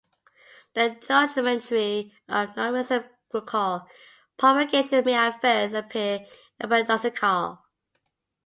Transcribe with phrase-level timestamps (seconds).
[0.73, 3.85] The geometry of nonreciprocal
[4.35, 6.25] propagation may at first appear
[6.59, 7.59] paradoxical.